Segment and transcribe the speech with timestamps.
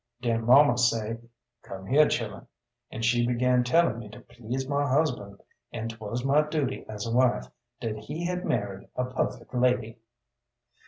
[0.19, 1.29] Den muma said
[1.61, 2.47] "Come here chillun,"
[2.89, 5.39] and she began tellin' me to please my husband,
[5.71, 7.45] an' 'twas my duty as a wife,
[7.79, 9.99] dat he had married a pu'fect lady.